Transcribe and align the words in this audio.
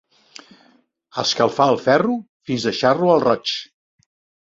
Escalfar 1.25 1.69
el 1.75 1.79
ferro 1.83 2.17
fins 2.51 2.69
deixar-lo 2.71 3.15
al 3.19 3.25
roig. 3.29 3.57